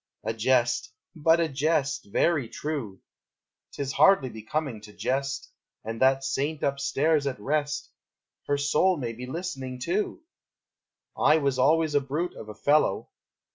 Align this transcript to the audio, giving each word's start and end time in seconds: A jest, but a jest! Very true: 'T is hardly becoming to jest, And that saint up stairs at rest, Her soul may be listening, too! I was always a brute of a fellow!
A 0.23 0.33
jest, 0.33 0.91
but 1.15 1.39
a 1.39 1.47
jest! 1.47 2.05
Very 2.11 2.49
true: 2.49 3.01
'T 3.73 3.83
is 3.83 3.93
hardly 3.93 4.29
becoming 4.29 4.81
to 4.81 4.91
jest, 4.93 5.51
And 5.85 6.01
that 6.01 6.23
saint 6.23 6.63
up 6.63 6.79
stairs 6.79 7.27
at 7.27 7.39
rest, 7.39 7.91
Her 8.47 8.57
soul 8.57 8.97
may 8.97 9.13
be 9.13 9.27
listening, 9.27 9.77
too! 9.79 10.23
I 11.15 11.37
was 11.37 11.59
always 11.59 11.93
a 11.93 12.01
brute 12.01 12.33
of 12.33 12.49
a 12.49 12.55
fellow! 12.55 13.09